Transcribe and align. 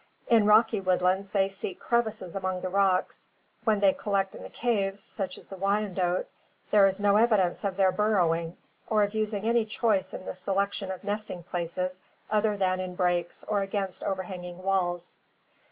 In 0.25 0.47
rocky 0.47 0.81
woodlands 0.81 1.29
they 1.29 1.47
seek 1.47 1.79
crevices 1.79 2.35
among 2.35 2.61
the 2.61 2.69
rocks. 2.69 3.27
When 3.65 3.79
they 3.81 3.93
collect 3.93 4.33
in 4.33 4.41
the 4.41 4.49
caves, 4.49 4.99
such 5.03 5.37
as 5.37 5.45
the 5.45 5.55
Wyandotte, 5.57 6.27
there 6.71 6.87
is 6.87 6.99
no 6.99 7.17
evidence 7.17 7.63
of 7.63 7.77
their 7.77 7.91
burrowing 7.91 8.57
or 8.87 9.03
of 9.03 9.13
using 9.13 9.47
any 9.47 9.63
choice 9.63 10.11
in 10.11 10.25
the 10.25 10.31
selec 10.31 10.71
tion 10.71 10.89
of 10.89 11.03
nesting 11.03 11.43
places 11.43 11.99
other 12.31 12.57
than 12.57 12.79
in 12.79 12.95
breaks 12.95 13.43
or 13.43 13.61
against 13.61 14.01
overhanging 14.03 14.63
walls. 14.63 15.19